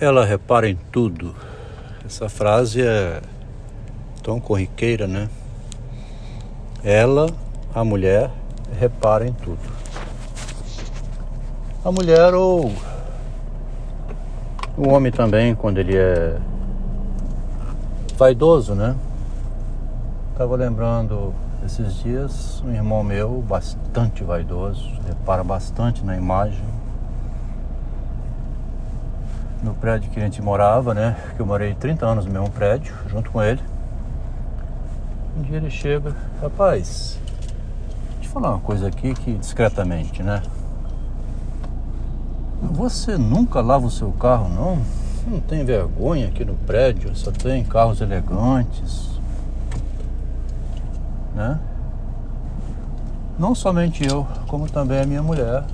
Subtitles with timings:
[0.00, 1.34] Ela repara em tudo.
[2.06, 3.20] Essa frase é
[4.22, 5.28] tão corriqueira, né?
[6.82, 7.26] Ela,
[7.74, 8.30] a mulher,
[8.78, 9.60] repara em tudo.
[11.84, 12.72] A mulher ou
[14.74, 16.38] o homem também, quando ele é
[18.16, 18.96] vaidoso, né?
[20.34, 26.79] Tava lembrando esses dias um irmão meu, bastante vaidoso, repara bastante na imagem
[29.62, 31.16] no prédio que a gente morava, né?
[31.36, 33.60] Que eu morei 30 anos no mesmo prédio, junto com ele.
[35.36, 37.18] Um dia ele chega, rapaz,
[38.14, 40.42] deixa eu falar uma coisa aqui que discretamente, né?
[42.62, 44.78] Você nunca lava o seu carro, não?
[45.26, 49.10] Não tem vergonha aqui no prédio, só tem carros elegantes,
[51.34, 51.58] né?
[53.38, 55.64] Não somente eu, como também a minha mulher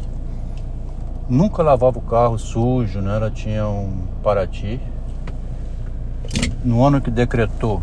[1.29, 3.17] nunca lavava o carro sujo, né?
[3.17, 4.81] Ela tinha um Paraty.
[6.65, 7.83] No ano que decretou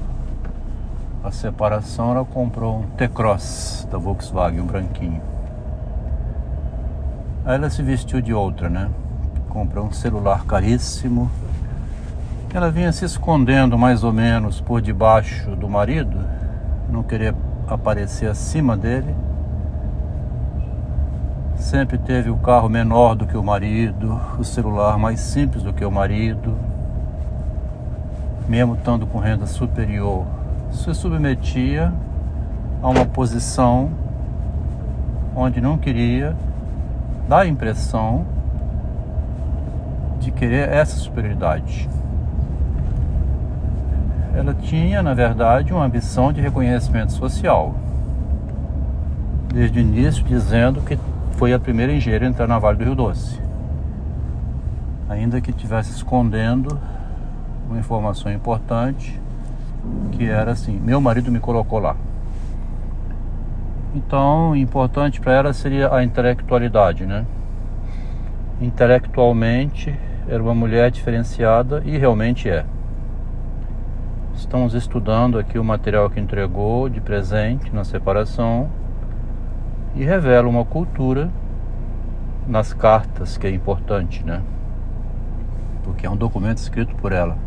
[1.23, 5.21] a separação, ela comprou um T-Cross da Volkswagen, um branquinho.
[7.45, 8.89] Aí ela se vestiu de outra, né?
[9.49, 11.30] Comprou um celular caríssimo.
[12.53, 16.17] Ela vinha se escondendo mais ou menos por debaixo do marido,
[16.89, 17.36] não queria
[17.67, 19.16] aparecer acima dele
[21.73, 25.83] sempre teve o carro menor do que o marido, o celular mais simples do que
[25.83, 26.55] o marido,
[28.47, 30.23] mesmo estando com renda superior,
[30.71, 31.91] se submetia
[32.80, 33.89] a uma posição
[35.35, 36.35] onde não queria
[37.27, 38.23] dar a impressão
[40.19, 41.89] de querer essa superioridade.
[44.35, 47.73] Ela tinha, na verdade, uma ambição de reconhecimento social.
[49.52, 50.99] Desde o início, dizendo que
[51.44, 53.38] foi a primeira engenheira a entrar na Vale do Rio Doce.
[55.09, 56.80] Ainda que estivesse escondendo
[57.67, 59.19] uma informação importante,
[60.14, 61.97] que era assim: meu marido me colocou lá.
[63.93, 67.26] Então, importante para ela seria a intelectualidade, né?
[68.61, 69.93] Intelectualmente,
[70.30, 72.64] era uma mulher diferenciada e realmente é.
[74.33, 78.70] Estamos estudando aqui o material que entregou de presente na separação
[79.95, 81.30] e revela uma cultura
[82.48, 84.42] nas cartas que é importante, né?
[85.83, 87.37] Porque é um documento escrito por ela.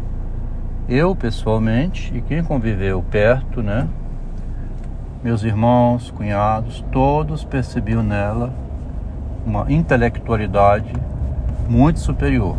[0.89, 3.89] Eu pessoalmente e quem conviveu perto, né?
[5.23, 8.53] Meus irmãos, cunhados, todos percebiam nela
[9.45, 10.93] uma intelectualidade
[11.69, 12.57] muito superior.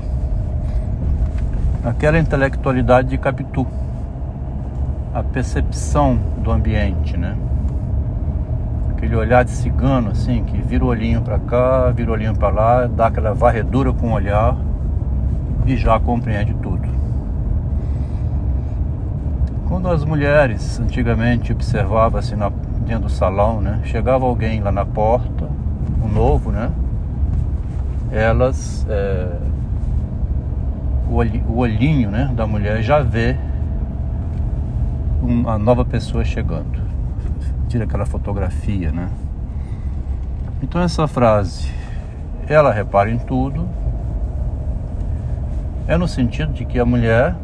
[1.83, 3.65] Aquela intelectualidade de Capitu,
[5.13, 7.37] a percepção do ambiente, né?
[9.07, 12.49] Aquele olhar de cigano, assim, que vira o olhinho para cá, vira o olhinho para
[12.49, 14.57] lá, dá aquela varredura com o olhar
[15.65, 16.85] e já compreende tudo.
[19.69, 22.49] Quando as mulheres antigamente observavam assim na,
[22.85, 25.47] dentro do salão, né, chegava alguém lá na porta,
[26.03, 26.69] um novo, né,
[28.11, 29.37] elas, é,
[31.09, 33.37] o olhinho né, da mulher já vê
[35.21, 36.86] uma nova pessoa chegando
[37.67, 39.09] tira aquela fotografia, né?
[40.61, 41.69] Então essa frase,
[42.47, 43.67] ela repara em tudo,
[45.87, 47.35] é no sentido de que a mulher,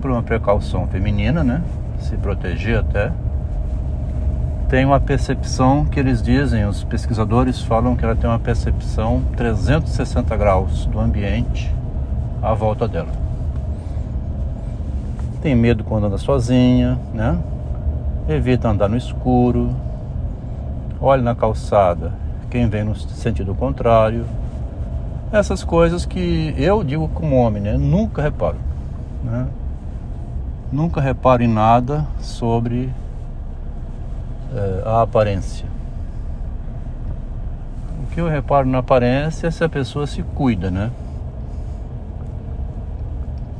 [0.00, 1.62] por uma precaução feminina, né?
[1.98, 3.10] Se proteger até,
[4.68, 10.36] tem uma percepção que eles dizem, os pesquisadores falam que ela tem uma percepção 360
[10.36, 11.74] graus do ambiente
[12.42, 13.12] à volta dela.
[15.42, 17.38] Tem medo quando anda sozinha, né?
[18.28, 19.74] Evita andar no escuro,
[21.00, 22.24] olhe na calçada
[22.54, 24.24] quem vem no sentido contrário.
[25.32, 27.76] Essas coisas que eu digo como homem, né?
[27.76, 28.58] Nunca reparo.
[29.24, 29.48] Né?
[30.70, 32.92] Nunca reparo em nada sobre
[34.54, 35.66] é, a aparência.
[38.04, 40.92] O que eu reparo na aparência é se a pessoa se cuida, né?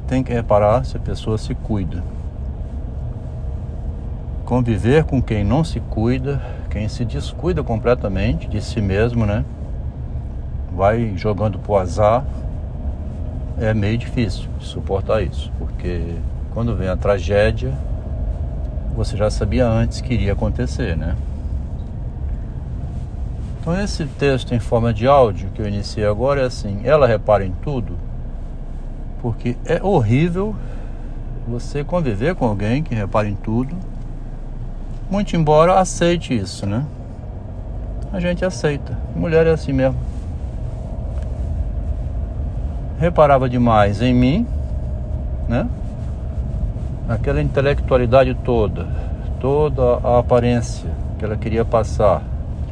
[0.06, 2.13] Tem que reparar se a pessoa se cuida
[4.44, 9.44] conviver com quem não se cuida, quem se descuida completamente de si mesmo, né?
[10.76, 12.24] Vai jogando pro azar,
[13.58, 16.16] é meio difícil suportar isso, porque
[16.52, 17.72] quando vem a tragédia,
[18.94, 21.16] você já sabia antes que iria acontecer, né?
[23.60, 27.46] Então esse texto em forma de áudio que eu iniciei agora é assim, ela repara
[27.46, 27.96] em tudo,
[29.22, 30.54] porque é horrível
[31.48, 33.74] você conviver com alguém que repara em tudo
[35.14, 36.84] muito embora aceite isso, né?
[38.12, 38.98] A gente aceita.
[39.14, 39.96] Mulher é assim mesmo.
[42.98, 44.44] Reparava demais em mim,
[45.48, 45.68] né?
[47.08, 48.88] Aquela intelectualidade toda,
[49.38, 52.20] toda a aparência que ela queria passar,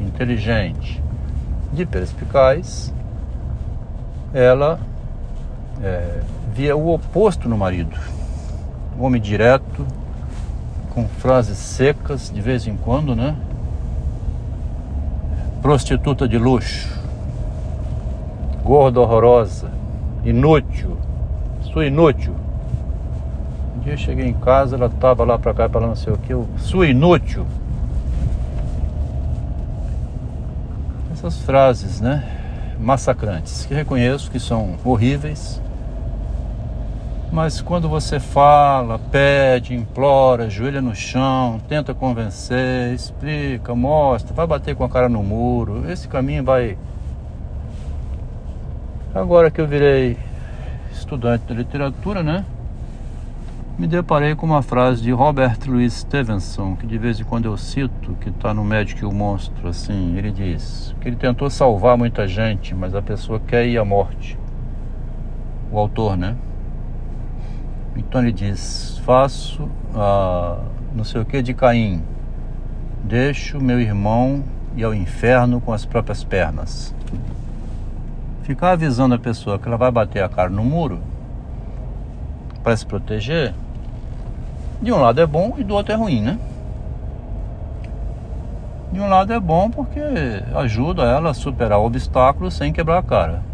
[0.00, 1.00] inteligente,
[1.72, 2.92] de perspicaz,
[4.34, 4.80] ela
[5.80, 6.18] é,
[6.52, 7.96] via o oposto no marido.
[8.98, 9.86] Homem direto,
[10.94, 13.34] com frases secas de vez em quando, né?
[15.62, 16.88] Prostituta de luxo,
[18.62, 19.70] gorda horrorosa,
[20.24, 20.98] inútil,
[21.62, 22.34] sua inútil.
[23.76, 26.18] Um dia eu cheguei em casa, ela tava lá pra cá para não sei o
[26.18, 27.46] que, eu, sua inútil.
[31.12, 32.22] Essas frases, né?
[32.78, 35.60] Massacrantes, que reconheço que são horríveis,
[37.32, 44.76] mas quando você fala, pede, implora, joelha no chão, tenta convencer, explica, mostra, vai bater
[44.76, 46.76] com a cara no muro, esse caminho vai.
[49.14, 50.18] Agora que eu virei
[50.92, 52.44] estudante de literatura, né?
[53.78, 57.56] Me deparei com uma frase de Robert Louis Stevenson, que de vez em quando eu
[57.56, 61.96] cito, que está no Médico e o Monstro, assim, ele diz que ele tentou salvar
[61.96, 64.38] muita gente, mas a pessoa quer ir à morte.
[65.70, 66.36] O autor, né?
[67.96, 70.58] Então ele diz: Faço ah,
[70.94, 72.02] não sei o que de Caim,
[73.02, 74.44] deixo meu irmão
[74.76, 76.94] ir ao inferno com as próprias pernas.
[78.42, 81.00] Ficar avisando a pessoa que ela vai bater a cara no muro
[82.62, 83.54] para se proteger,
[84.80, 86.38] de um lado é bom e do outro é ruim, né?
[88.92, 90.00] De um lado é bom porque
[90.54, 93.51] ajuda ela a superar obstáculos sem quebrar a cara.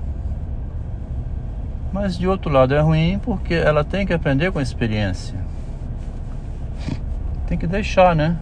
[1.92, 5.38] Mas de outro lado é ruim porque ela tem que aprender com a experiência.
[7.46, 8.36] Tem que deixar, né?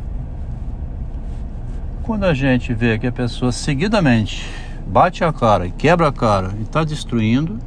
[2.03, 4.49] Quando a gente vê que a pessoa seguidamente
[4.87, 7.59] bate a cara e quebra a cara e está destruindo,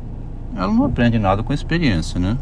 [0.56, 2.38] ela não aprende nada com a experiência, né?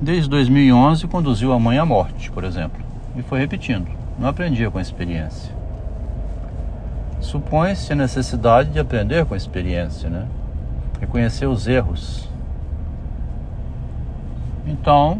[0.00, 2.82] Desde 2011 conduziu a mãe à morte, por exemplo,
[3.14, 3.86] e foi repetindo.
[4.18, 5.54] Não aprendia com a experiência.
[7.20, 10.26] Supõe-se a necessidade de aprender com a experiência, né?
[11.02, 12.28] Reconhecer os erros.
[14.64, 15.18] Então,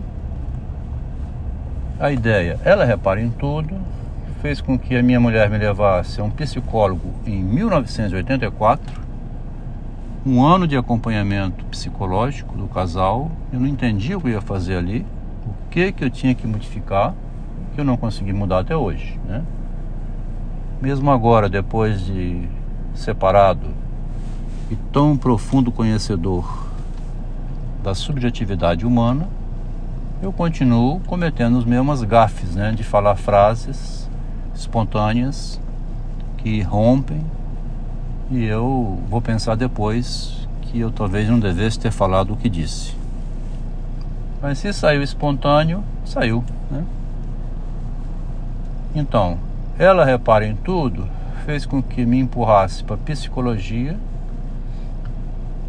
[1.98, 3.74] a ideia, ela repara em tudo,
[4.40, 9.02] fez com que a minha mulher me levasse a um psicólogo em 1984,
[10.24, 13.32] um ano de acompanhamento psicológico do casal.
[13.52, 15.04] Eu não entendia o que eu ia fazer ali,
[15.44, 17.12] o que que eu tinha que modificar,
[17.74, 19.42] que eu não consegui mudar até hoje, né?
[20.80, 22.48] Mesmo agora, depois de
[22.94, 23.82] separado,
[24.72, 26.66] e tão profundo conhecedor
[27.82, 29.28] da subjetividade humana,
[30.22, 34.08] eu continuo cometendo os mesmos gafes, né, de falar frases
[34.54, 35.60] espontâneas
[36.38, 37.22] que rompem
[38.30, 42.96] e eu vou pensar depois que eu talvez não devesse ter falado o que disse.
[44.40, 46.82] Mas se saiu espontâneo, saiu, né?
[48.94, 49.38] Então,
[49.78, 51.06] ela repara em tudo,
[51.44, 53.98] fez com que me empurrasse para psicologia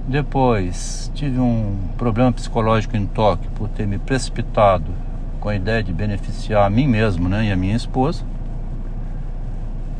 [0.08, 4.92] depois tive um problema psicológico em toque por ter me precipitado
[5.40, 8.24] com a ideia de beneficiar a mim mesmo né, e a minha esposa.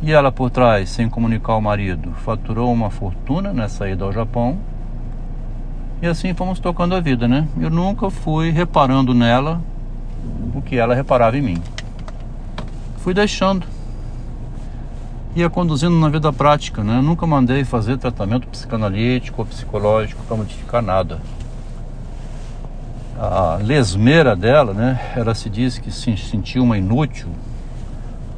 [0.02, 4.58] E ela por trás, sem comunicar ao marido, faturou uma fortuna nessa ida ao Japão.
[6.02, 7.48] E assim fomos tocando a vida, né?
[7.58, 9.62] Eu nunca fui reparando nela
[10.54, 11.62] o que ela reparava em mim.
[12.98, 13.66] Fui deixando
[15.36, 16.98] ia conduzindo na vida prática, né?
[16.98, 21.20] Eu nunca mandei fazer tratamento psicanalítico ou psicológico para modificar nada.
[23.18, 25.14] A lesmeira dela, né?
[25.16, 27.30] Ela se diz que se sentiu uma inútil,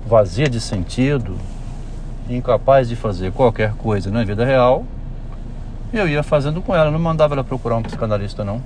[0.07, 1.35] vazia de sentido,
[2.29, 4.85] incapaz de fazer qualquer coisa na vida real.
[5.91, 8.61] Eu ia fazendo com ela, não mandava ela procurar um psicanalista não.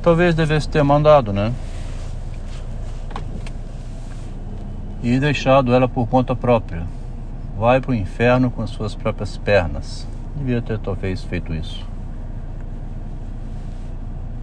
[0.00, 1.52] Talvez devesse ter mandado, né?
[5.02, 6.84] E deixado ela por conta própria.
[7.58, 10.06] Vai para o inferno com as suas próprias pernas.
[10.36, 11.84] Devia ter talvez feito isso.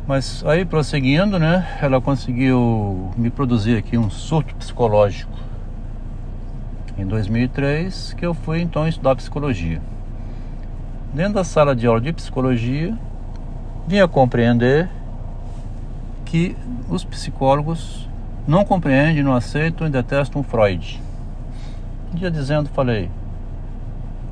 [0.05, 5.37] Mas aí prosseguindo, né, ela conseguiu me produzir aqui um surto psicológico.
[6.97, 9.81] Em 2003, que eu fui então estudar psicologia.
[11.13, 12.97] Dentro da sala de aula de psicologia,
[13.87, 14.89] vinha compreender
[16.25, 16.55] que
[16.89, 18.08] os psicólogos
[18.49, 20.99] não compreende, não aceita e detesta um Freud.
[22.11, 23.07] Um dia dizendo, falei,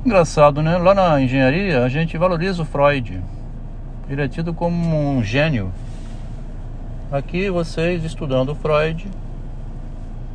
[0.04, 0.76] engraçado, né?
[0.76, 3.22] Lá na engenharia a gente valoriza o Freud.
[4.10, 5.72] Ele é tido como um gênio.
[7.12, 9.06] Aqui vocês estudando o Freud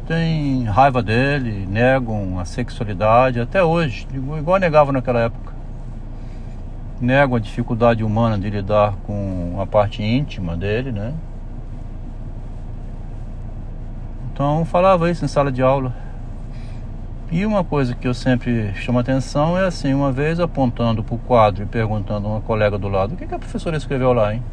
[0.08, 5.52] têm raiva dele, negam a sexualidade até hoje, igual negavam naquela época.
[7.02, 11.14] negam a dificuldade humana de lidar com a parte íntima dele, né?
[14.34, 15.94] Então falava isso em sala de aula.
[17.32, 21.20] E uma coisa que eu sempre chamo atenção é assim, uma vez apontando para o
[21.20, 24.34] quadro e perguntando a uma colega do lado, o que, que a professora escreveu lá,
[24.34, 24.44] hein?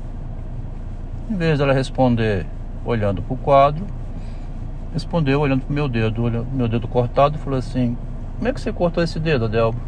[1.30, 2.46] Em vez dela responder
[2.84, 3.86] olhando para o quadro,
[4.92, 7.96] respondeu olhando para o meu dedo, olhando meu dedo cortado e falou assim,
[8.36, 9.78] como é que você cortou esse dedo, Adelbo?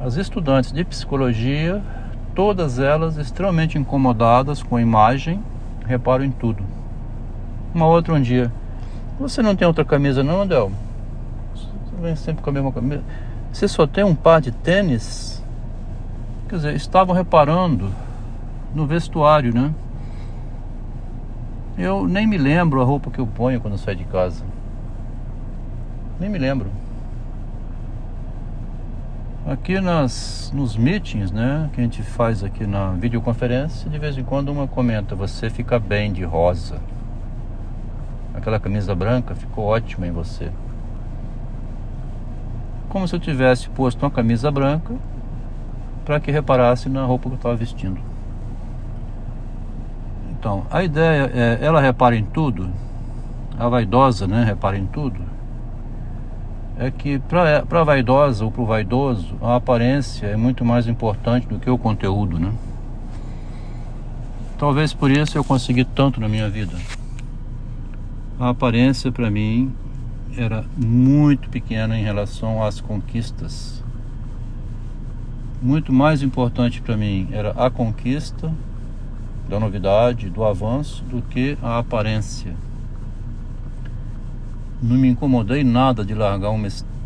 [0.00, 1.82] As estudantes de psicologia,
[2.34, 5.42] todas elas extremamente incomodadas com a imagem,
[5.86, 6.75] reparam em tudo.
[7.76, 8.50] Uma outra um dia,
[9.20, 10.72] você não tem outra camisa não, Adel?
[11.54, 11.68] Você
[12.00, 13.02] vem sempre com a mesma camisa.
[13.52, 15.44] Você só tem um par de tênis?
[16.48, 17.90] Quer dizer, estavam reparando
[18.74, 19.74] no vestuário, né?
[21.76, 24.42] Eu nem me lembro a roupa que eu ponho quando saio de casa.
[26.18, 26.70] Nem me lembro.
[29.46, 34.24] Aqui nas, nos meetings, né, que a gente faz aqui na videoconferência, de vez em
[34.24, 36.80] quando uma comenta, você fica bem de rosa.
[38.36, 40.50] Aquela camisa branca ficou ótima em você.
[42.88, 44.94] Como se eu tivesse posto uma camisa branca
[46.04, 48.00] para que reparasse na roupa que eu estava vestindo.
[50.30, 52.70] Então, a ideia é, ela repara em tudo,
[53.58, 55.36] a vaidosa, né, repara em tudo
[56.78, 61.46] é que para a vaidosa ou para o vaidoso, a aparência é muito mais importante
[61.46, 62.52] do que o conteúdo, né?
[64.58, 66.76] Talvez por isso eu consegui tanto na minha vida.
[68.38, 69.72] A aparência para mim
[70.36, 73.82] era muito pequena em relação às conquistas.
[75.62, 78.52] Muito mais importante para mim era a conquista
[79.48, 82.54] da novidade, do avanço, do que a aparência
[84.82, 86.62] não me incomodei nada de largar um,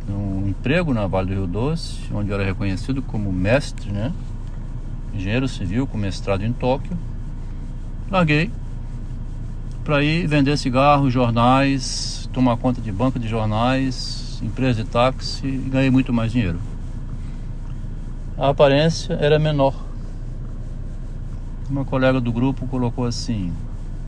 [0.08, 4.12] um, emprego na Vale do Rio Doce, onde eu era reconhecido como mestre, né?
[5.14, 6.96] Engenheiro civil com mestrado em Tóquio.
[8.10, 8.50] Larguei
[9.84, 15.68] para ir vender cigarros, jornais, tomar conta de banca de jornais, empresa de táxi e
[15.70, 16.58] ganhei muito mais dinheiro.
[18.36, 19.74] A aparência era menor.
[21.68, 23.52] Uma colega do grupo colocou assim: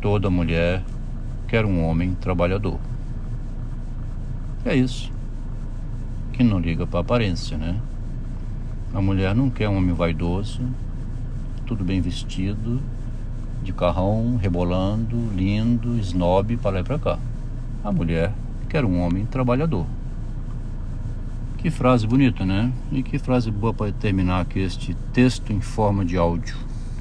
[0.00, 0.83] toda mulher
[1.47, 2.79] quer um homem trabalhador.
[4.64, 5.12] É isso.
[6.33, 7.79] Que não liga para aparência, né?
[8.95, 10.61] A mulher não quer um homem vaidoso,
[11.67, 12.81] tudo bem vestido,
[13.62, 17.19] de carrão, rebolando, lindo, snob para lá e para cá.
[17.85, 18.33] A mulher
[18.69, 19.87] quer um homem trabalhador.
[21.59, 22.73] Que frase bonita, né?
[22.90, 26.57] E que frase boa para terminar aqui este texto em forma de áudio.